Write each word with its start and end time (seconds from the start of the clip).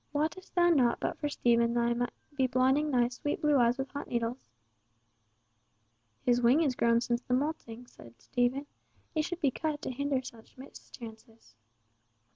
Wottest 0.13 0.55
thou 0.55 0.71
not 0.71 0.99
but 0.99 1.19
for 1.19 1.29
Stephen 1.29 1.75
they 1.75 1.93
might 1.93 2.09
be 2.35 2.47
blinding 2.47 2.89
thy 2.89 3.07
sweet 3.09 3.39
blue 3.39 3.57
eyes 3.59 3.77
with 3.77 3.91
hot 3.91 4.07
needles?" 4.07 4.47
"His 6.25 6.41
wing 6.41 6.63
is 6.63 6.73
grown 6.73 7.01
since 7.01 7.21
the 7.21 7.35
moulting," 7.35 7.85
said 7.85 8.19
Stephen. 8.19 8.65
"It 9.13 9.25
should 9.25 9.41
be 9.41 9.51
cut 9.51 9.79
to 9.83 9.91
hinder 9.91 10.23
such 10.23 10.57
mischances." 10.57 11.53